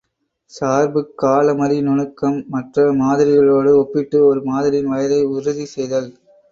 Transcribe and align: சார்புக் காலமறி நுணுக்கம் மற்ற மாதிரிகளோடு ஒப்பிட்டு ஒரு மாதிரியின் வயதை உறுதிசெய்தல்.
சார்புக் 0.51 1.11
காலமறி 1.21 1.77
நுணுக்கம் 1.81 2.43
மற்ற 2.47 2.87
மாதிரிகளோடு 2.95 3.73
ஒப்பிட்டு 3.75 4.25
ஒரு 4.25 4.43
மாதிரியின் 4.43 4.91
வயதை 4.91 5.23
உறுதிசெய்தல். 5.31 6.11